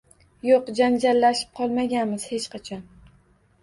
[0.47, 2.87] Yo`q, janjallashib qolmaganmiz hech qachon